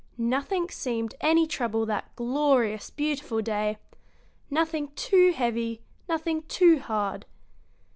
Nothing 0.17 0.67
seemed 0.71 1.13
any 1.21 1.45
trouble 1.45 1.85
that 1.85 2.15
glorious, 2.15 2.89
beautiful 2.89 3.39
day 3.39 3.77
nothing 4.49 4.87
too 4.95 5.31
heavy, 5.31 5.83
nothing 6.09 6.41
too 6.47 6.79
hard. 6.79 7.27